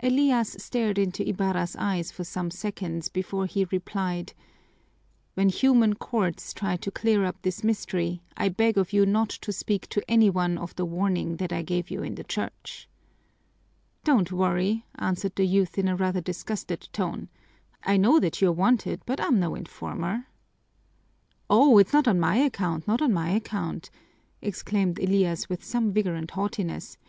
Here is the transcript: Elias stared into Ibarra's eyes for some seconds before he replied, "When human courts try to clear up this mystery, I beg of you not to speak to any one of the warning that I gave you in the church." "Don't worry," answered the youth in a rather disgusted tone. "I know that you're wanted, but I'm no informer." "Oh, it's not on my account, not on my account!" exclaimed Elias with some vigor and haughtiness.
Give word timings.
Elias 0.00 0.52
stared 0.60 0.96
into 0.96 1.28
Ibarra's 1.28 1.74
eyes 1.74 2.12
for 2.12 2.22
some 2.22 2.52
seconds 2.52 3.08
before 3.08 3.46
he 3.46 3.64
replied, 3.72 4.32
"When 5.34 5.48
human 5.48 5.94
courts 5.96 6.54
try 6.54 6.76
to 6.76 6.90
clear 6.92 7.24
up 7.24 7.42
this 7.42 7.64
mystery, 7.64 8.22
I 8.36 8.48
beg 8.50 8.78
of 8.78 8.92
you 8.92 9.04
not 9.04 9.30
to 9.30 9.50
speak 9.52 9.88
to 9.88 10.02
any 10.08 10.30
one 10.30 10.56
of 10.56 10.72
the 10.76 10.84
warning 10.84 11.38
that 11.38 11.52
I 11.52 11.62
gave 11.62 11.90
you 11.90 12.00
in 12.00 12.14
the 12.14 12.22
church." 12.22 12.88
"Don't 14.04 14.30
worry," 14.30 14.86
answered 15.00 15.34
the 15.34 15.48
youth 15.48 15.76
in 15.76 15.88
a 15.88 15.96
rather 15.96 16.20
disgusted 16.20 16.88
tone. 16.92 17.28
"I 17.82 17.96
know 17.96 18.20
that 18.20 18.40
you're 18.40 18.52
wanted, 18.52 19.02
but 19.04 19.20
I'm 19.20 19.40
no 19.40 19.56
informer." 19.56 20.28
"Oh, 21.50 21.78
it's 21.78 21.92
not 21.92 22.06
on 22.06 22.20
my 22.20 22.36
account, 22.36 22.86
not 22.86 23.02
on 23.02 23.12
my 23.12 23.30
account!" 23.30 23.90
exclaimed 24.40 25.00
Elias 25.00 25.48
with 25.48 25.64
some 25.64 25.90
vigor 25.90 26.14
and 26.14 26.30
haughtiness. 26.30 26.98